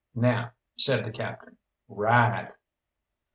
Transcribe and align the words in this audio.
"Now," 0.15 0.53
said 0.79 1.05
the 1.05 1.11
Captain, 1.11 1.57
"ride!" 1.87 2.53